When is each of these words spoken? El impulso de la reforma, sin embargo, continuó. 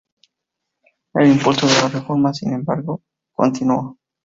El 1.13 1.29
impulso 1.33 1.67
de 1.67 1.73
la 1.79 1.87
reforma, 1.89 2.33
sin 2.33 2.53
embargo, 2.53 3.03
continuó. 3.33 3.99